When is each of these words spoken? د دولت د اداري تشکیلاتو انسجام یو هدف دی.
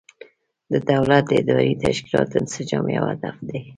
د 0.71 0.73
دولت 0.91 1.23
د 1.27 1.31
اداري 1.41 1.73
تشکیلاتو 1.85 2.33
انسجام 2.41 2.85
یو 2.97 3.05
هدف 3.11 3.35
دی. 3.49 3.59